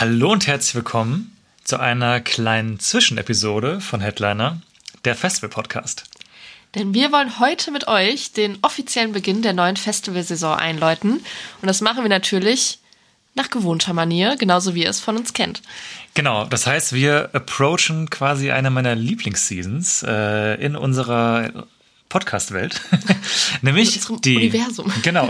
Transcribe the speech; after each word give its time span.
Hallo 0.00 0.30
und 0.30 0.46
herzlich 0.46 0.76
willkommen 0.76 1.36
zu 1.64 1.80
einer 1.80 2.20
kleinen 2.20 2.78
Zwischenepisode 2.78 3.80
von 3.80 4.00
Headliner, 4.00 4.58
der 5.04 5.16
Festival-Podcast. 5.16 6.04
Denn 6.76 6.94
wir 6.94 7.10
wollen 7.10 7.40
heute 7.40 7.72
mit 7.72 7.88
euch 7.88 8.32
den 8.32 8.58
offiziellen 8.62 9.10
Beginn 9.10 9.42
der 9.42 9.54
neuen 9.54 9.76
Festivalsaison 9.76 10.56
einläuten. 10.56 11.14
Und 11.14 11.66
das 11.66 11.80
machen 11.80 12.04
wir 12.04 12.08
natürlich 12.08 12.78
nach 13.34 13.50
gewohnter 13.50 13.92
Manier, 13.92 14.36
genauso 14.36 14.76
wie 14.76 14.84
ihr 14.84 14.90
es 14.90 15.00
von 15.00 15.16
uns 15.16 15.32
kennt. 15.32 15.62
Genau, 16.14 16.44
das 16.44 16.68
heißt, 16.68 16.92
wir 16.92 17.30
approachen 17.32 18.08
quasi 18.08 18.52
eine 18.52 18.70
meiner 18.70 18.94
Lieblingsseasons 18.94 20.04
äh, 20.06 20.64
in 20.64 20.76
unserer 20.76 21.66
Podcast-Welt, 22.08 22.80
nämlich 23.62 24.00
die 24.24 24.36
Universum. 24.36 24.92
Genau. 25.02 25.28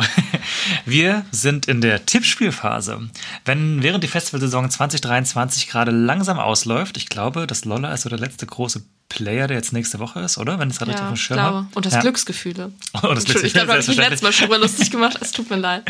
Wir 0.85 1.25
sind 1.31 1.67
in 1.67 1.81
der 1.81 2.07
Tippspielphase. 2.07 3.11
Wenn 3.45 3.83
während 3.83 4.05
die 4.05 4.09
Festivalsaison 4.09 4.71
2023 4.71 5.69
gerade 5.69 5.91
langsam 5.91 6.39
ausläuft, 6.39 6.97
ich 6.97 7.09
glaube, 7.09 7.47
das 7.47 7.65
Lolla 7.65 7.93
ist 7.93 8.03
so 8.03 8.09
der 8.09 8.19
letzte 8.19 8.47
große 8.47 8.83
Player, 9.09 9.47
der 9.47 9.57
jetzt 9.57 9.73
nächste 9.73 9.99
Woche 9.99 10.21
ist, 10.21 10.37
oder? 10.39 10.59
Wenn 10.59 10.69
es 10.69 10.79
gerade 10.79 10.93
ja, 10.93 10.97
richtig 10.97 11.07
auf 11.07 11.15
dem 11.15 11.17
Schirm 11.17 11.39
glaube. 11.39 11.67
Und 11.75 11.87
das 11.87 11.95
ja. 11.95 12.01
Glücksgefühle. 12.01 12.73
Oh, 12.93 13.15
das 13.15 13.25
Glücksgefühle. 13.25 13.47
Ich 13.47 13.53
glaube, 13.55 13.73
habe 13.73 13.81
ich 13.81 13.97
letztes 13.97 14.23
Mal 14.23 14.33
schon 14.33 14.49
mal 14.49 14.61
lustig 14.61 14.91
gemacht. 14.91 15.19
Es 15.21 15.33
tut 15.33 15.51
mir 15.51 15.57
leid. 15.57 15.85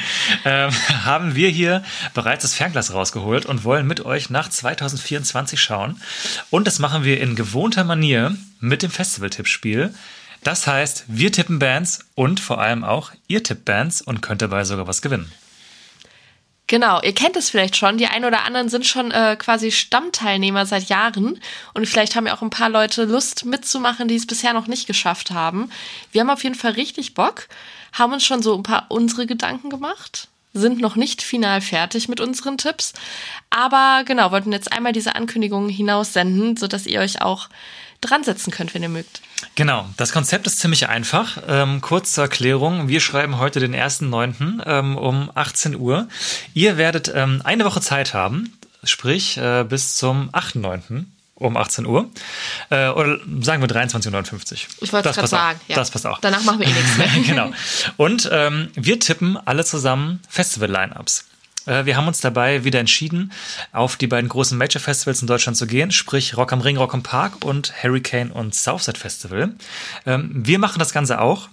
Ähm, 0.45 0.70
haben 1.05 1.34
wir 1.34 1.48
hier 1.48 1.83
bereits 2.15 2.43
das 2.43 2.55
Fernglas 2.55 2.93
rausgeholt 2.93 3.47
und 3.47 3.65
wollen 3.65 3.87
mit 3.87 4.05
euch 4.05 4.31
nach 4.31 4.48
2024 4.48 5.61
schauen. 5.61 6.01
Und 6.51 6.67
das 6.67 6.79
machen 6.79 7.05
wir 7.05 7.20
in 7.20 7.34
gewohnter 7.34 7.84
Manier 7.84 8.37
mit 8.61 8.83
dem 8.83 8.91
Festival-Tippspiel. 8.91 9.93
Das 10.48 10.66
heißt, 10.66 11.05
wir 11.09 11.30
tippen 11.30 11.59
Bands 11.59 12.07
und 12.15 12.41
vor 12.41 12.59
allem 12.59 12.83
auch 12.83 13.12
ihr 13.27 13.43
tippt 13.43 13.66
Bands 13.66 14.01
und 14.01 14.23
könnt 14.23 14.41
dabei 14.41 14.65
sogar 14.65 14.87
was 14.87 15.02
gewinnen. 15.02 15.30
Genau, 16.66 17.02
ihr 17.02 17.12
kennt 17.12 17.37
es 17.37 17.51
vielleicht 17.51 17.77
schon. 17.77 17.98
Die 17.98 18.06
einen 18.06 18.25
oder 18.25 18.47
anderen 18.47 18.70
sind 18.70 18.87
schon 18.87 19.11
äh, 19.11 19.37
quasi 19.39 19.70
Stammteilnehmer 19.70 20.64
seit 20.64 20.84
Jahren 20.84 21.39
und 21.75 21.86
vielleicht 21.86 22.17
haben 22.17 22.27
ja 22.27 22.34
auch 22.34 22.41
ein 22.41 22.48
paar 22.48 22.70
Leute 22.70 23.05
Lust 23.05 23.45
mitzumachen, 23.45 24.08
die 24.08 24.17
es 24.17 24.27
bisher 24.27 24.55
noch 24.55 24.69
nicht 24.69 24.86
geschafft 24.86 25.33
haben. 25.33 25.70
Wir 26.12 26.23
haben 26.23 26.31
auf 26.31 26.45
jeden 26.45 26.55
Fall 26.55 26.73
richtig 26.73 27.12
Bock, 27.12 27.47
haben 27.92 28.14
uns 28.14 28.25
schon 28.25 28.41
so 28.41 28.56
ein 28.56 28.62
paar 28.62 28.86
unsere 28.89 29.27
Gedanken 29.27 29.69
gemacht, 29.69 30.28
sind 30.55 30.80
noch 30.80 30.97
nicht 30.97 31.20
final 31.20 31.61
fertig 31.61 32.08
mit 32.08 32.20
unseren 32.20 32.56
Tipps, 32.56 32.95
aber 33.51 34.03
genau, 34.06 34.30
wollten 34.30 34.53
jetzt 34.53 34.73
einmal 34.73 34.95
diese 34.95 35.14
Ankündigungen 35.14 35.69
hinaussenden, 35.69 36.56
sodass 36.56 36.86
ihr 36.86 37.01
euch 37.01 37.20
auch 37.20 37.51
dran 38.01 38.25
setzen 38.25 38.51
könnt, 38.51 38.75
wenn 38.75 38.83
ihr 38.83 38.89
mögt. 38.89 39.21
Genau, 39.55 39.89
das 39.97 40.13
Konzept 40.13 40.47
ist 40.47 40.61
ziemlich 40.61 40.89
einfach. 40.89 41.39
Ähm, 41.49 41.81
kurz 41.81 42.13
zur 42.13 42.25
Erklärung, 42.25 42.89
wir 42.89 43.01
schreiben 43.01 43.39
heute 43.39 43.61
den 43.61 43.75
1.9. 43.75 44.63
Ähm, 44.67 44.97
um 44.97 45.31
18 45.35 45.77
Uhr. 45.77 46.09
Ihr 46.55 46.77
werdet 46.77 47.11
ähm, 47.15 47.41
eine 47.45 47.65
Woche 47.65 47.81
Zeit 47.81 48.15
haben, 48.15 48.57
sprich 48.85 49.37
äh, 49.37 49.65
bis 49.65 49.97
zum 49.97 50.31
8.9 50.31 51.05
um 51.39 51.57
18 51.57 51.87
Uhr. 51.87 52.11
Äh, 52.71 52.89
oder 52.89 53.19
sagen 53.41 53.63
wir 53.63 53.69
23.59 53.69 54.53
Uhr. 54.53 54.59
Ich 54.81 54.93
wollte 54.93 55.09
es 55.09 55.17
gerade 55.17 55.29
sagen. 55.29 55.61
Ja. 55.69 55.77
Das 55.77 55.91
passt 55.91 56.07
auch. 56.07 56.19
Danach 56.21 56.43
machen 56.43 56.61
wir 56.61 56.67
eh 56.67 56.73
nichts 56.73 56.97
mehr. 56.97 57.09
genau. 57.27 57.53
Und 57.97 58.29
ähm, 58.33 58.71
wir 58.75 58.99
tippen 58.99 59.39
alle 59.45 59.65
zusammen 59.65 60.21
Festival-Line-Ups. 60.29 61.28
Äh, 61.69 61.86
wir 61.86 61.97
haben 61.97 62.08
uns 62.08 62.20
dabei 62.20 62.64
wieder 62.64 62.80
entschieden, 62.80 63.33
auf 63.72 63.97
die 63.97 64.06
beiden 64.06 64.28
großen 64.28 64.56
Major-Festivals 64.56 65.20
in 65.20 65.28
Deutschland 65.28 65.56
zu 65.56 65.66
gehen, 65.66 65.91
sprich 65.91 66.36
Rock 66.36 66.52
am 66.52 66.61
Ring, 66.61 66.77
Rock 66.77 66.94
am 66.94 67.02
Park 67.02 67.44
und 67.44 67.72
Hurricane 67.83 68.30
und 68.30 68.55
Southside 68.55 68.98
Festival. 68.98 69.55
Ähm, 70.06 70.30
wir 70.34 70.58
machen 70.58 70.78
das 70.78 70.92
Ganze 70.92 71.20
auch. 71.20 71.48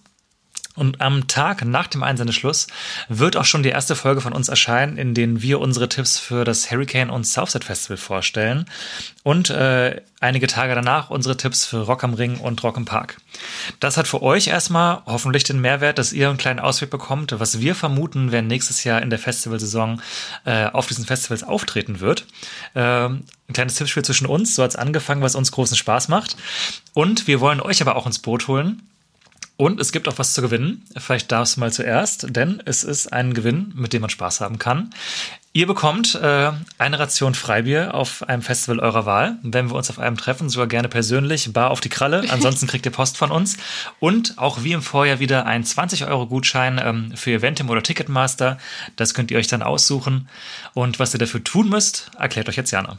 Und 0.75 1.01
am 1.01 1.27
Tag 1.27 1.63
nach 1.65 1.87
dem 1.87 2.03
Einsendeschluss 2.03 2.67
wird 3.07 3.37
auch 3.37 3.45
schon 3.45 3.63
die 3.63 3.69
erste 3.69 3.95
Folge 3.95 4.21
von 4.21 4.33
uns 4.33 4.49
erscheinen, 4.49 4.97
in 4.97 5.13
denen 5.13 5.41
wir 5.41 5.59
unsere 5.59 5.89
Tipps 5.89 6.19
für 6.19 6.43
das 6.43 6.69
Hurricane 6.69 7.09
und 7.09 7.25
Southside 7.25 7.65
Festival 7.65 7.97
vorstellen 7.97 8.65
und 9.23 9.49
äh, 9.49 10.01
einige 10.19 10.47
Tage 10.47 10.75
danach 10.75 11.09
unsere 11.09 11.37
Tipps 11.37 11.65
für 11.65 11.79
Rock 11.85 12.03
am 12.03 12.13
Ring 12.13 12.37
und 12.37 12.61
Rock 12.63 12.77
im 12.77 12.85
Park. 12.85 13.17
Das 13.79 13.97
hat 13.97 14.07
für 14.07 14.21
euch 14.21 14.47
erstmal 14.47 15.01
hoffentlich 15.05 15.43
den 15.43 15.61
Mehrwert, 15.61 15.97
dass 15.97 16.13
ihr 16.13 16.29
einen 16.29 16.37
kleinen 16.37 16.59
Ausweg 16.59 16.89
bekommt, 16.89 17.39
was 17.39 17.59
wir 17.59 17.75
vermuten, 17.75 18.31
wer 18.31 18.41
nächstes 18.41 18.83
Jahr 18.83 19.01
in 19.01 19.09
der 19.09 19.19
Festivalsaison 19.19 20.01
äh, 20.45 20.65
auf 20.67 20.87
diesen 20.87 21.05
Festivals 21.05 21.43
auftreten 21.43 22.01
wird. 22.01 22.25
Ähm, 22.75 23.23
ein 23.47 23.53
kleines 23.53 23.75
Tippspiel 23.75 24.03
zwischen 24.03 24.27
uns, 24.27 24.55
so 24.55 24.63
hat's 24.63 24.75
angefangen, 24.75 25.21
was 25.21 25.35
uns 25.35 25.51
großen 25.51 25.77
Spaß 25.77 26.07
macht. 26.07 26.35
Und 26.93 27.27
wir 27.27 27.39
wollen 27.39 27.61
euch 27.61 27.81
aber 27.81 27.95
auch 27.95 28.05
ins 28.05 28.19
Boot 28.19 28.47
holen 28.47 28.81
und 29.57 29.79
es 29.79 29.91
gibt 29.91 30.07
auch 30.07 30.17
was 30.17 30.33
zu 30.33 30.41
gewinnen. 30.41 30.85
Vielleicht 30.97 31.31
darfst 31.31 31.55
du 31.55 31.61
mal 31.61 31.71
zuerst, 31.71 32.27
denn 32.29 32.61
es 32.65 32.83
ist 32.83 33.13
ein 33.13 33.33
Gewinn, 33.33 33.71
mit 33.75 33.93
dem 33.93 34.01
man 34.01 34.09
Spaß 34.09 34.41
haben 34.41 34.59
kann. 34.59 34.89
Ihr 35.53 35.67
bekommt 35.67 36.15
äh, 36.15 36.51
eine 36.77 36.99
Ration 36.99 37.33
Freibier 37.33 37.93
auf 37.93 38.27
einem 38.27 38.41
Festival 38.41 38.79
eurer 38.79 39.05
Wahl. 39.05 39.37
Wenn 39.41 39.69
wir 39.69 39.75
uns 39.75 39.89
auf 39.89 39.99
einem 39.99 40.17
treffen, 40.17 40.49
sogar 40.49 40.67
gerne 40.67 40.89
persönlich, 40.89 41.53
bar 41.53 41.71
auf 41.71 41.79
die 41.79 41.87
Kralle. 41.87 42.25
Ansonsten 42.29 42.67
kriegt 42.67 42.85
ihr 42.85 42.91
Post 42.91 43.15
von 43.15 43.31
uns. 43.31 43.55
Und 44.01 44.37
auch 44.37 44.63
wie 44.63 44.73
im 44.73 44.81
Vorjahr 44.81 45.19
wieder 45.19 45.45
ein 45.45 45.63
20-Euro-Gutschein 45.63 46.81
ähm, 46.83 47.13
für 47.15 47.31
Eventim 47.31 47.69
oder 47.69 47.81
Ticketmaster. 47.81 48.57
Das 48.97 49.13
könnt 49.13 49.31
ihr 49.31 49.37
euch 49.37 49.47
dann 49.47 49.63
aussuchen. 49.63 50.27
Und 50.73 50.99
was 50.99 51.13
ihr 51.15 51.19
dafür 51.19 51.41
tun 51.41 51.69
müsst, 51.69 52.11
erklärt 52.19 52.49
euch 52.49 52.57
jetzt 52.57 52.71
Jana. 52.71 52.97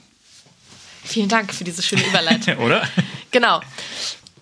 Vielen 1.04 1.28
Dank 1.28 1.52
für 1.52 1.64
diese 1.64 1.82
schöne 1.82 2.06
Überleitung. 2.06 2.56
oder? 2.64 2.88
Genau. 3.32 3.60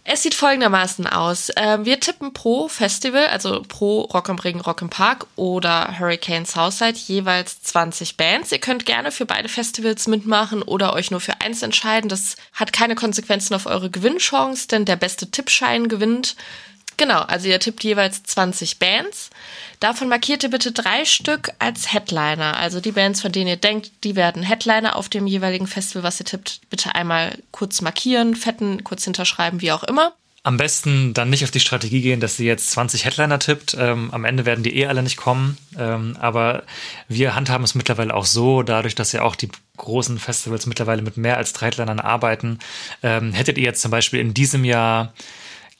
Es 0.06 0.22
sieht 0.22 0.34
folgendermaßen 0.34 1.06
aus. 1.06 1.50
Ähm, 1.56 1.86
wir 1.86 1.98
tippen 1.98 2.34
pro 2.34 2.68
Festival, 2.68 3.26
also 3.28 3.62
pro 3.66 4.02
Rock 4.02 4.28
am 4.28 4.38
Ring, 4.38 4.60
Rock 4.60 4.82
im 4.82 4.90
Park 4.90 5.26
oder 5.34 5.98
Hurricane 5.98 6.44
Southside 6.44 6.98
jeweils 6.98 7.62
20 7.62 8.18
Bands. 8.18 8.52
Ihr 8.52 8.58
könnt 8.58 8.84
gerne 8.84 9.10
für 9.10 9.24
beide 9.24 9.48
Festivals 9.48 10.06
mitmachen 10.06 10.60
oder 10.60 10.92
euch 10.92 11.10
nur 11.10 11.20
für 11.20 11.40
eins 11.40 11.62
entscheiden. 11.62 12.10
Das 12.10 12.36
hat 12.52 12.74
keine 12.74 12.96
Konsequenzen 12.96 13.54
auf 13.54 13.64
eure 13.64 13.88
Gewinnchance, 13.88 14.68
denn 14.68 14.84
der 14.84 14.96
beste 14.96 15.30
Tippschein 15.30 15.88
gewinnt. 15.88 16.36
Genau, 16.96 17.20
also 17.20 17.48
ihr 17.48 17.58
tippt 17.58 17.82
jeweils 17.82 18.22
20 18.22 18.78
Bands. 18.78 19.30
Davon 19.80 20.08
markiert 20.08 20.42
ihr 20.42 20.50
bitte 20.50 20.72
drei 20.72 21.04
Stück 21.04 21.50
als 21.58 21.92
Headliner. 21.92 22.56
Also 22.56 22.80
die 22.80 22.92
Bands, 22.92 23.20
von 23.20 23.32
denen 23.32 23.48
ihr 23.48 23.56
denkt, 23.56 23.90
die 24.04 24.16
werden 24.16 24.42
Headliner 24.42 24.96
auf 24.96 25.08
dem 25.08 25.26
jeweiligen 25.26 25.66
Festival, 25.66 26.04
was 26.04 26.20
ihr 26.20 26.26
tippt, 26.26 26.60
bitte 26.70 26.94
einmal 26.94 27.36
kurz 27.50 27.80
markieren, 27.80 28.36
fetten, 28.36 28.84
kurz 28.84 29.04
hinterschreiben, 29.04 29.60
wie 29.60 29.72
auch 29.72 29.82
immer. 29.84 30.14
Am 30.46 30.58
besten 30.58 31.14
dann 31.14 31.30
nicht 31.30 31.42
auf 31.42 31.50
die 31.50 31.60
Strategie 31.60 32.02
gehen, 32.02 32.20
dass 32.20 32.36
sie 32.36 32.46
jetzt 32.46 32.70
20 32.72 33.06
Headliner 33.06 33.38
tippt. 33.38 33.74
Ähm, 33.80 34.10
am 34.12 34.26
Ende 34.26 34.44
werden 34.44 34.62
die 34.62 34.76
eh 34.76 34.86
alle 34.86 35.02
nicht 35.02 35.16
kommen. 35.16 35.56
Ähm, 35.78 36.18
aber 36.20 36.64
wir 37.08 37.34
handhaben 37.34 37.64
es 37.64 37.74
mittlerweile 37.74 38.12
auch 38.12 38.26
so, 38.26 38.62
dadurch, 38.62 38.94
dass 38.94 39.12
ja 39.12 39.22
auch 39.22 39.36
die 39.36 39.48
großen 39.78 40.18
Festivals 40.18 40.66
mittlerweile 40.66 41.00
mit 41.00 41.16
mehr 41.16 41.38
als 41.38 41.54
drei 41.54 41.66
Headlinern 41.66 41.98
arbeiten. 41.98 42.58
Ähm, 43.02 43.32
hättet 43.32 43.56
ihr 43.56 43.64
jetzt 43.64 43.80
zum 43.80 43.90
Beispiel 43.90 44.20
in 44.20 44.34
diesem 44.34 44.66
Jahr 44.66 45.14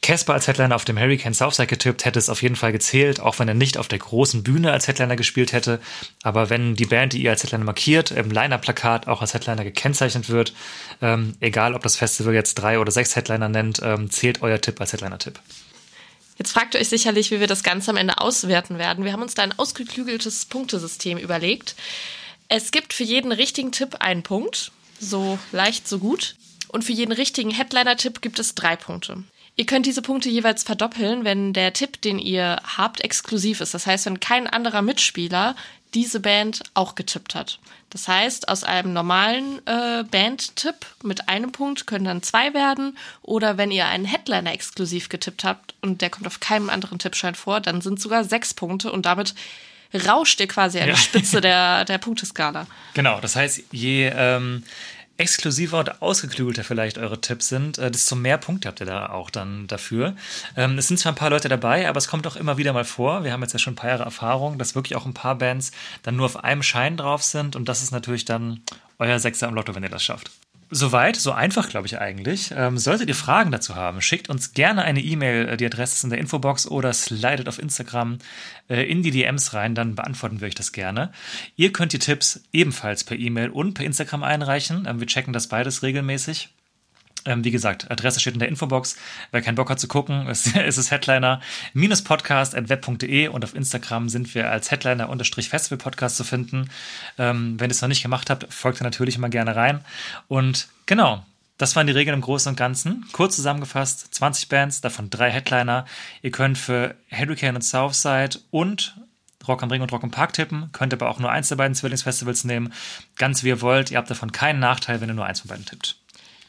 Casper 0.04 0.34
als 0.34 0.46
Headliner 0.46 0.76
auf 0.76 0.84
dem 0.84 0.98
Hurricane 0.98 1.32
Southside 1.32 1.66
getippt, 1.66 2.04
hätte 2.04 2.18
es 2.18 2.28
auf 2.28 2.42
jeden 2.42 2.56
Fall 2.56 2.72
gezählt, 2.72 3.20
auch 3.20 3.38
wenn 3.38 3.48
er 3.48 3.54
nicht 3.54 3.78
auf 3.78 3.88
der 3.88 4.00
großen 4.00 4.42
Bühne 4.42 4.70
als 4.70 4.86
Headliner 4.86 5.16
gespielt 5.16 5.54
hätte. 5.54 5.80
Aber 6.22 6.50
wenn 6.50 6.74
die 6.74 6.84
Band, 6.84 7.14
die 7.14 7.22
ihr 7.22 7.30
als 7.30 7.42
Headliner 7.42 7.64
markiert, 7.64 8.10
im 8.10 8.30
Liner-Plakat 8.30 9.08
auch 9.08 9.22
als 9.22 9.32
Headliner 9.32 9.64
gekennzeichnet 9.64 10.28
wird, 10.28 10.52
ähm, 11.00 11.34
egal 11.40 11.74
ob 11.74 11.82
das 11.82 11.96
Festival 11.96 12.34
jetzt 12.34 12.56
drei 12.56 12.78
oder 12.78 12.92
sechs 12.92 13.16
Headliner 13.16 13.48
nennt, 13.48 13.80
ähm, 13.82 14.10
zählt 14.10 14.42
euer 14.42 14.60
Tipp 14.60 14.78
als 14.78 14.92
Headliner-Tipp. 14.92 15.40
Jetzt 16.36 16.52
fragt 16.52 16.74
ihr 16.74 16.80
euch 16.82 16.90
sicherlich, 16.90 17.30
wie 17.30 17.40
wir 17.40 17.46
das 17.46 17.62
Ganze 17.62 17.90
am 17.90 17.96
Ende 17.96 18.18
auswerten 18.18 18.76
werden. 18.76 19.06
Wir 19.06 19.12
haben 19.12 19.22
uns 19.22 19.32
da 19.32 19.42
ein 19.42 19.58
ausgeklügeltes 19.58 20.44
Punktesystem 20.44 21.16
überlegt. 21.16 21.76
Es 22.48 22.72
gibt 22.72 22.92
für 22.92 23.04
jeden 23.04 23.32
richtigen 23.32 23.72
Tipp 23.72 23.96
einen 24.00 24.22
Punkt, 24.22 24.70
so 25.00 25.38
leicht, 25.50 25.88
so 25.88 25.98
gut. 25.98 26.36
Und 26.68 26.84
für 26.84 26.92
jeden 26.92 27.12
richtigen 27.12 27.52
Headliner-Tipp 27.52 28.20
gibt 28.20 28.38
es 28.38 28.54
drei 28.54 28.76
Punkte. 28.76 29.24
Ihr 29.56 29.66
könnt 29.66 29.86
diese 29.86 30.02
Punkte 30.02 30.28
jeweils 30.28 30.64
verdoppeln, 30.64 31.24
wenn 31.24 31.52
der 31.52 31.72
Tipp, 31.72 32.00
den 32.02 32.18
ihr 32.18 32.60
habt, 32.76 33.02
exklusiv 33.02 33.60
ist. 33.60 33.72
Das 33.72 33.86
heißt, 33.86 34.06
wenn 34.06 34.20
kein 34.20 34.46
anderer 34.48 34.82
Mitspieler 34.82 35.54
diese 35.94 36.18
Band 36.18 36.62
auch 36.74 36.96
getippt 36.96 37.36
hat. 37.36 37.60
Das 37.90 38.08
heißt, 38.08 38.48
aus 38.48 38.64
einem 38.64 38.92
normalen 38.92 39.64
äh, 39.66 40.02
Band-Tipp 40.02 40.74
mit 41.04 41.28
einem 41.28 41.52
Punkt 41.52 41.86
können 41.86 42.04
dann 42.04 42.24
zwei 42.24 42.52
werden. 42.52 42.98
Oder 43.22 43.56
wenn 43.56 43.70
ihr 43.70 43.86
einen 43.86 44.04
Headliner 44.04 44.52
exklusiv 44.52 45.08
getippt 45.08 45.44
habt 45.44 45.76
und 45.80 46.02
der 46.02 46.10
kommt 46.10 46.26
auf 46.26 46.40
keinem 46.40 46.68
anderen 46.68 46.98
Tippschein 46.98 47.36
vor, 47.36 47.60
dann 47.60 47.80
sind 47.80 48.00
sogar 48.00 48.24
sechs 48.24 48.52
Punkte 48.52 48.90
und 48.90 49.06
damit 49.06 49.36
rauscht 49.94 50.40
ihr 50.40 50.48
quasi 50.48 50.80
an 50.80 50.88
ja. 50.88 50.94
die 50.94 51.00
Spitze 51.00 51.40
der, 51.40 51.84
der 51.84 51.98
Punkteskala. 51.98 52.66
Genau, 52.94 53.20
das 53.20 53.36
heißt, 53.36 53.62
je 53.70 54.10
ähm, 54.12 54.64
exklusiver 55.16 55.78
und 55.78 56.02
ausgeklügelter 56.02 56.64
vielleicht 56.64 56.98
eure 56.98 57.20
Tipps 57.20 57.48
sind, 57.48 57.78
äh, 57.78 57.90
desto 57.90 58.16
mehr 58.16 58.38
Punkte 58.38 58.68
habt 58.68 58.80
ihr 58.80 58.86
da 58.86 59.10
auch 59.10 59.30
dann 59.30 59.66
dafür. 59.66 60.16
Ähm, 60.56 60.78
es 60.78 60.88
sind 60.88 60.98
zwar 60.98 61.12
ein 61.12 61.16
paar 61.16 61.30
Leute 61.30 61.48
dabei, 61.48 61.88
aber 61.88 61.98
es 61.98 62.08
kommt 62.08 62.26
auch 62.26 62.36
immer 62.36 62.56
wieder 62.56 62.72
mal 62.72 62.84
vor. 62.84 63.24
Wir 63.24 63.32
haben 63.32 63.42
jetzt 63.42 63.52
ja 63.52 63.58
schon 63.58 63.74
ein 63.74 63.76
paar 63.76 63.90
Jahre 63.90 64.04
Erfahrung, 64.04 64.58
dass 64.58 64.74
wirklich 64.74 64.96
auch 64.96 65.06
ein 65.06 65.14
paar 65.14 65.36
Bands 65.36 65.72
dann 66.02 66.16
nur 66.16 66.26
auf 66.26 66.42
einem 66.42 66.62
Schein 66.62 66.96
drauf 66.96 67.22
sind 67.22 67.56
und 67.56 67.68
das 67.68 67.82
ist 67.82 67.92
natürlich 67.92 68.24
dann 68.24 68.60
euer 68.98 69.18
Sechser 69.18 69.48
im 69.48 69.54
Lotto, 69.54 69.74
wenn 69.74 69.82
ihr 69.82 69.88
das 69.88 70.02
schafft. 70.02 70.30
Soweit, 70.76 71.14
so 71.14 71.30
einfach, 71.30 71.68
glaube 71.68 71.86
ich 71.86 72.00
eigentlich. 72.00 72.52
Ähm, 72.52 72.78
solltet 72.78 73.08
ihr 73.08 73.14
Fragen 73.14 73.52
dazu 73.52 73.76
haben, 73.76 74.00
schickt 74.00 74.28
uns 74.28 74.54
gerne 74.54 74.82
eine 74.82 75.00
E-Mail. 75.00 75.50
Äh, 75.50 75.56
die 75.56 75.66
Adresse 75.66 75.94
ist 75.94 76.02
in 76.02 76.10
der 76.10 76.18
Infobox 76.18 76.66
oder 76.66 76.92
slidet 76.92 77.46
auf 77.46 77.60
Instagram 77.60 78.18
äh, 78.68 78.82
in 78.82 79.04
die 79.04 79.12
DMs 79.12 79.54
rein, 79.54 79.76
dann 79.76 79.94
beantworten 79.94 80.40
wir 80.40 80.48
euch 80.48 80.56
das 80.56 80.72
gerne. 80.72 81.12
Ihr 81.54 81.72
könnt 81.72 81.92
die 81.92 82.00
Tipps 82.00 82.42
ebenfalls 82.52 83.04
per 83.04 83.16
E-Mail 83.16 83.50
und 83.50 83.74
per 83.74 83.86
Instagram 83.86 84.24
einreichen. 84.24 84.84
Ähm, 84.88 84.98
wir 84.98 85.06
checken 85.06 85.32
das 85.32 85.46
beides 85.46 85.84
regelmäßig. 85.84 86.48
Ähm, 87.24 87.44
wie 87.44 87.50
gesagt, 87.50 87.90
Adresse 87.90 88.20
steht 88.20 88.34
in 88.34 88.40
der 88.40 88.48
Infobox. 88.48 88.96
Wer 89.30 89.42
keinen 89.42 89.54
Bock 89.54 89.70
hat 89.70 89.80
zu 89.80 89.88
gucken, 89.88 90.26
ist, 90.28 90.54
ist 90.56 90.76
es 90.76 90.90
Headliner-podcast.web.de 90.90 93.28
und 93.28 93.44
auf 93.44 93.54
Instagram 93.54 94.08
sind 94.08 94.34
wir 94.34 94.50
als 94.50 94.70
Headliner-Festival-Podcast 94.70 96.16
zu 96.16 96.24
finden. 96.24 96.70
Ähm, 97.18 97.58
wenn 97.58 97.70
ihr 97.70 97.74
es 97.74 97.82
noch 97.82 97.88
nicht 97.88 98.02
gemacht 98.02 98.30
habt, 98.30 98.52
folgt 98.52 98.80
ihr 98.80 98.84
natürlich 98.84 99.16
immer 99.16 99.28
gerne 99.28 99.56
rein. 99.56 99.84
Und 100.28 100.68
genau, 100.86 101.24
das 101.58 101.76
waren 101.76 101.86
die 101.86 101.92
Regeln 101.92 102.16
im 102.16 102.20
Großen 102.20 102.50
und 102.50 102.56
Ganzen. 102.56 103.06
Kurz 103.12 103.36
zusammengefasst, 103.36 104.12
20 104.14 104.48
Bands, 104.48 104.80
davon 104.80 105.08
drei 105.08 105.30
Headliner. 105.30 105.86
Ihr 106.22 106.32
könnt 106.32 106.58
für 106.58 106.96
Hurricane 107.10 107.54
und 107.54 107.62
Southside 107.62 108.40
und 108.50 108.96
Rock 109.46 109.62
am 109.62 109.70
Ring 109.70 109.82
und 109.82 109.92
Rock 109.92 110.02
am 110.02 110.10
Park 110.10 110.32
tippen, 110.32 110.70
könnt 110.72 110.94
aber 110.94 111.10
auch 111.10 111.18
nur 111.18 111.30
eins 111.30 111.48
der 111.48 111.56
beiden 111.56 111.74
Zwillingsfestivals 111.74 112.44
nehmen. 112.44 112.72
Ganz 113.16 113.44
wie 113.44 113.48
ihr 113.48 113.60
wollt. 113.60 113.90
Ihr 113.90 113.98
habt 113.98 114.10
davon 114.10 114.32
keinen 114.32 114.58
Nachteil, 114.58 115.00
wenn 115.00 115.10
ihr 115.10 115.14
nur 115.14 115.26
eins 115.26 115.40
von 115.40 115.48
beiden 115.48 115.66
tippt. 115.66 115.96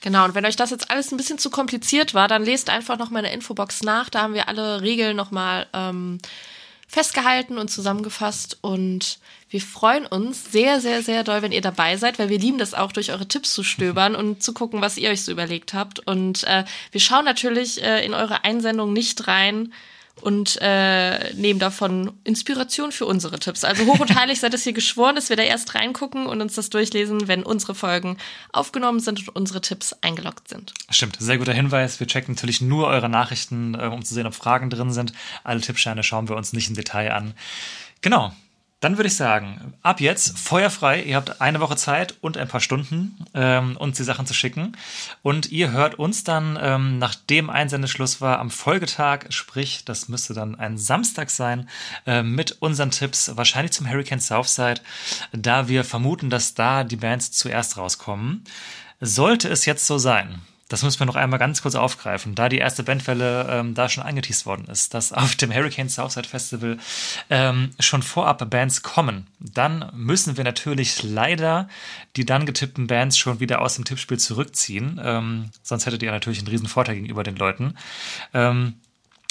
Genau, 0.05 0.25
und 0.25 0.35
wenn 0.35 0.45
euch 0.45 0.55
das 0.55 0.69
jetzt 0.69 0.91
alles 0.91 1.11
ein 1.11 1.17
bisschen 1.17 1.39
zu 1.39 1.49
kompliziert 1.49 2.13
war, 2.13 2.27
dann 2.27 2.45
lest 2.45 2.69
einfach 2.69 2.99
noch 2.99 3.09
meine 3.09 3.33
Infobox 3.33 3.81
nach. 3.81 4.07
Da 4.07 4.21
haben 4.21 4.35
wir 4.35 4.47
alle 4.47 4.81
Regeln 4.81 5.17
nochmal 5.17 5.65
ähm, 5.73 6.19
festgehalten 6.87 7.57
und 7.57 7.69
zusammengefasst. 7.69 8.59
Und 8.61 9.17
wir 9.49 9.61
freuen 9.61 10.05
uns 10.05 10.51
sehr, 10.51 10.79
sehr, 10.79 11.01
sehr 11.01 11.23
doll, 11.23 11.41
wenn 11.41 11.51
ihr 11.51 11.61
dabei 11.61 11.97
seid, 11.97 12.19
weil 12.19 12.29
wir 12.29 12.37
lieben 12.37 12.59
das 12.59 12.75
auch, 12.75 12.91
durch 12.91 13.11
eure 13.11 13.27
Tipps 13.27 13.55
zu 13.55 13.63
stöbern 13.63 14.15
und 14.15 14.43
zu 14.43 14.53
gucken, 14.53 14.79
was 14.79 14.97
ihr 14.97 15.09
euch 15.09 15.23
so 15.23 15.31
überlegt 15.31 15.73
habt. 15.73 16.05
Und 16.05 16.43
äh, 16.43 16.65
wir 16.91 17.01
schauen 17.01 17.25
natürlich 17.25 17.81
äh, 17.81 18.05
in 18.05 18.13
eure 18.13 18.43
Einsendung 18.43 18.93
nicht 18.93 19.27
rein, 19.27 19.73
und 20.21 20.57
äh, 20.61 21.33
nehmen 21.33 21.59
davon 21.59 22.13
Inspiration 22.23 22.91
für 22.91 23.05
unsere 23.05 23.39
Tipps. 23.39 23.63
Also 23.63 23.85
hoch 23.85 23.99
und 23.99 24.15
heilig 24.15 24.39
seid 24.39 24.53
es 24.53 24.63
hier 24.63 24.73
geschworen, 24.73 25.15
dass 25.15 25.29
wir 25.29 25.35
da 25.35 25.43
erst 25.43 25.75
reingucken 25.75 26.25
und 26.25 26.41
uns 26.41 26.55
das 26.55 26.69
durchlesen, 26.69 27.27
wenn 27.27 27.43
unsere 27.43 27.75
Folgen 27.75 28.17
aufgenommen 28.51 28.99
sind 28.99 29.27
und 29.27 29.35
unsere 29.35 29.61
Tipps 29.61 29.93
eingeloggt 30.01 30.47
sind. 30.47 30.73
Stimmt, 30.89 31.17
sehr 31.19 31.37
guter 31.37 31.53
Hinweis. 31.53 31.99
Wir 31.99 32.07
checken 32.07 32.35
natürlich 32.35 32.61
nur 32.61 32.87
eure 32.87 33.09
Nachrichten, 33.09 33.75
äh, 33.75 33.87
um 33.87 34.03
zu 34.03 34.13
sehen, 34.13 34.27
ob 34.27 34.33
Fragen 34.33 34.69
drin 34.69 34.91
sind. 34.91 35.13
Alle 35.43 35.61
Tippscheine 35.61 36.03
schauen 36.03 36.29
wir 36.29 36.35
uns 36.35 36.53
nicht 36.53 36.69
im 36.69 36.75
Detail 36.75 37.11
an. 37.11 37.33
Genau, 38.01 38.33
dann 38.81 38.97
würde 38.97 39.07
ich 39.07 39.15
sagen, 39.15 39.73
ab 39.81 40.01
jetzt 40.01 40.37
feuerfrei. 40.37 41.01
Ihr 41.01 41.15
habt 41.15 41.41
eine 41.41 41.59
Woche 41.59 41.75
Zeit 41.75 42.15
und 42.21 42.37
ein 42.37 42.47
paar 42.47 42.59
Stunden, 42.59 43.17
ähm, 43.33 43.77
uns 43.77 43.97
die 43.97 44.03
Sachen 44.03 44.25
zu 44.25 44.33
schicken. 44.33 44.77
Und 45.23 45.51
ihr 45.51 45.71
hört 45.71 45.95
uns 45.95 46.23
dann, 46.23 46.59
ähm, 46.61 46.99
nachdem 46.99 47.49
Einsendeschluss 47.49 48.21
war, 48.21 48.39
am 48.39 48.51
Folgetag, 48.51 49.27
sprich, 49.29 49.85
das 49.85 50.09
müsste 50.09 50.33
dann 50.33 50.55
ein 50.55 50.77
Samstag 50.77 51.29
sein, 51.29 51.69
äh, 52.05 52.21
mit 52.21 52.61
unseren 52.61 52.91
Tipps, 52.91 53.35
wahrscheinlich 53.35 53.71
zum 53.71 53.89
Hurricane 53.89 54.19
Southside, 54.19 54.81
da 55.31 55.67
wir 55.67 55.83
vermuten, 55.83 56.29
dass 56.29 56.53
da 56.53 56.83
die 56.83 56.97
Bands 56.97 57.31
zuerst 57.31 57.77
rauskommen. 57.77 58.43
Sollte 58.99 59.49
es 59.49 59.65
jetzt 59.65 59.87
so 59.87 59.97
sein, 59.97 60.41
das 60.67 60.81
müssen 60.81 60.99
wir 60.99 61.05
noch 61.05 61.15
einmal 61.15 61.37
ganz 61.37 61.61
kurz 61.61 61.75
aufgreifen, 61.75 62.33
da 62.33 62.49
die 62.49 62.57
erste 62.57 62.83
Bandwelle 62.83 63.47
ähm, 63.49 63.75
da 63.75 63.87
schon 63.87 64.03
angeteased 64.03 64.45
worden 64.45 64.65
ist, 64.65 64.93
dass 64.93 65.13
auf 65.13 65.35
dem 65.35 65.53
Hurricane 65.53 65.89
Southside 65.89 66.27
Festival 66.27 66.77
ähm, 67.29 67.71
schon 67.79 68.01
vorab 68.01 68.49
Bands 68.49 68.81
kommen. 68.81 69.27
Dann 69.39 69.91
müssen 69.93 70.37
wir 70.37 70.43
natürlich 70.43 71.03
leider 71.03 71.69
die 72.15 72.25
dann 72.25 72.45
getippten 72.45 72.87
Bands 72.87 73.17
schon 73.17 73.39
wieder 73.39 73.61
aus 73.61 73.75
dem 73.75 73.85
Tippspiel 73.85 74.17
zurückziehen. 74.17 74.99
Ähm, 75.03 75.51
sonst 75.61 75.85
hättet 75.85 76.01
ihr 76.03 76.11
natürlich 76.11 76.39
einen 76.39 76.47
riesen 76.47 76.67
Vorteil 76.67 76.95
gegenüber 76.95 77.23
den 77.23 77.35
Leuten. 77.35 77.75
Ähm, 78.33 78.75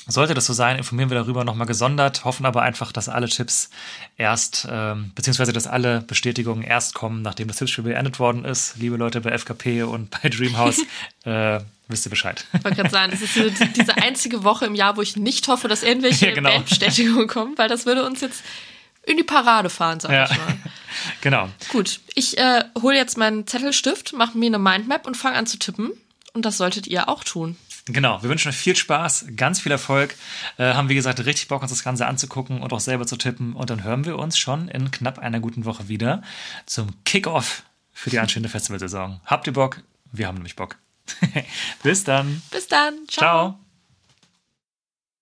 sollte 0.06 0.34
das 0.34 0.46
so 0.46 0.52
sein, 0.52 0.76
informieren 0.76 1.10
wir 1.10 1.18
darüber 1.18 1.44
nochmal 1.44 1.66
gesondert, 1.66 2.24
hoffen 2.24 2.46
aber 2.46 2.62
einfach, 2.62 2.92
dass 2.92 3.08
alle 3.08 3.28
Tipps 3.28 3.70
erst, 4.16 4.66
ähm, 4.70 5.12
beziehungsweise 5.14 5.52
dass 5.52 5.66
alle 5.66 6.02
Bestätigungen 6.02 6.62
erst 6.62 6.94
kommen, 6.94 7.22
nachdem 7.22 7.48
das 7.48 7.56
Tippspiel 7.56 7.84
beendet 7.84 8.18
worden 8.18 8.44
ist. 8.44 8.76
Liebe 8.78 8.96
Leute 8.96 9.20
bei 9.20 9.36
FKP 9.36 9.84
und 9.84 10.10
bei 10.10 10.28
Dreamhouse, 10.28 10.82
äh, 11.24 11.60
wisst 11.88 12.06
ihr 12.06 12.10
Bescheid. 12.10 12.44
Ich 12.52 12.64
wollte 12.64 12.76
gerade 12.76 12.90
sagen, 12.90 13.12
das 13.12 13.22
ist 13.22 13.76
diese 13.76 13.96
einzige 13.96 14.44
Woche 14.44 14.66
im 14.66 14.74
Jahr, 14.74 14.96
wo 14.96 15.02
ich 15.02 15.16
nicht 15.16 15.48
hoffe, 15.48 15.68
dass 15.68 15.82
irgendwelche 15.82 16.26
ja, 16.28 16.34
genau. 16.34 16.50
Bandbestätigungen 16.50 17.26
kommen, 17.26 17.56
weil 17.56 17.68
das 17.68 17.86
würde 17.86 18.04
uns 18.04 18.20
jetzt 18.20 18.42
in 19.06 19.16
die 19.16 19.24
Parade 19.24 19.70
fahren, 19.70 20.00
sag 20.00 20.12
ja. 20.12 20.24
ich 20.24 20.36
mal. 20.36 20.56
genau. 21.20 21.48
Gut, 21.70 22.00
ich 22.14 22.38
äh, 22.38 22.64
hole 22.80 22.96
jetzt 22.96 23.18
meinen 23.18 23.46
Zettelstift, 23.46 24.12
mache 24.12 24.36
mir 24.36 24.46
eine 24.46 24.58
Mindmap 24.58 25.06
und 25.06 25.16
fange 25.16 25.36
an 25.36 25.46
zu 25.46 25.58
tippen. 25.58 25.92
Und 26.32 26.44
das 26.44 26.56
solltet 26.56 26.88
ihr 26.88 27.08
auch 27.08 27.22
tun. 27.22 27.56
Genau, 27.86 28.22
wir 28.22 28.30
wünschen 28.30 28.48
euch 28.48 28.56
viel 28.56 28.76
Spaß, 28.76 29.26
ganz 29.36 29.60
viel 29.60 29.72
Erfolg. 29.72 30.14
Äh, 30.56 30.72
haben, 30.72 30.88
wie 30.88 30.94
gesagt, 30.94 31.24
richtig 31.24 31.48
Bock, 31.48 31.60
uns 31.60 31.70
das 31.70 31.84
Ganze 31.84 32.06
anzugucken 32.06 32.62
und 32.62 32.72
auch 32.72 32.80
selber 32.80 33.06
zu 33.06 33.16
tippen. 33.16 33.52
Und 33.52 33.68
dann 33.68 33.84
hören 33.84 34.06
wir 34.06 34.18
uns 34.18 34.38
schon 34.38 34.68
in 34.68 34.90
knapp 34.90 35.18
einer 35.18 35.40
guten 35.40 35.66
Woche 35.66 35.88
wieder 35.88 36.22
zum 36.64 36.88
Kickoff 37.04 37.62
für 37.92 38.08
die 38.08 38.18
anstehende 38.18 38.48
Festivalsaison. 38.48 39.20
Habt 39.26 39.46
ihr 39.46 39.52
Bock? 39.52 39.82
Wir 40.12 40.28
haben 40.28 40.36
nämlich 40.36 40.56
Bock. 40.56 40.78
Bis 41.82 42.04
dann. 42.04 42.42
Bis 42.50 42.68
dann. 42.68 42.94
Ciao. 43.06 43.52
Ciao. 43.52 43.63